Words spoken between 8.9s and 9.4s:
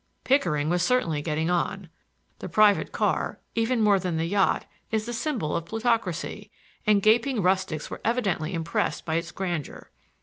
by its